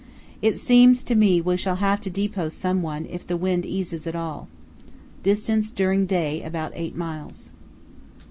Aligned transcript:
It 0.41 0.57
seems 0.57 1.03
to 1.03 1.13
me 1.13 1.41
we 1.41 1.55
shall 1.57 1.75
have 1.75 2.01
to 2.01 2.09
depot 2.09 2.49
someone 2.49 3.05
if 3.05 3.27
the 3.27 3.37
wind 3.37 3.67
eases 3.67 4.07
at 4.07 4.15
all. 4.15 4.47
Distance 5.21 5.69
during 5.69 6.07
day 6.07 6.41
about 6.41 6.71
eight 6.73 6.95
miles. 6.95 7.51